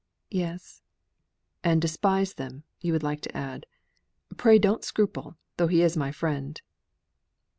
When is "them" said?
2.33-2.63